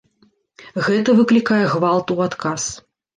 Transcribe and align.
Гэта 0.87 1.13
выклікае 1.19 1.59
гвалт 1.73 2.07
у 2.17 2.17
адказ. 2.29 2.63